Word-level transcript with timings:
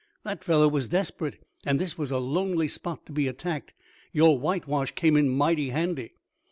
"That 0.23 0.43
fellow 0.43 0.67
was 0.67 0.87
desperate, 0.87 1.37
and 1.63 1.77
this 1.79 1.95
was 1.95 2.09
a 2.09 2.17
lonely 2.17 2.67
spot 2.67 3.05
to 3.05 3.11
be 3.11 3.27
attacked. 3.27 3.75
Your 4.11 4.39
whitewash 4.39 4.93
came 4.93 5.15
in 5.15 5.29
mighty 5.29 5.69
handy." 5.69 6.15